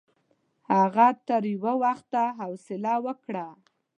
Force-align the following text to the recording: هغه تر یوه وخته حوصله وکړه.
هغه 0.73 1.07
تر 1.27 1.41
یوه 1.53 1.73
وخته 1.83 2.23
حوصله 2.39 2.93
وکړه. 3.05 3.47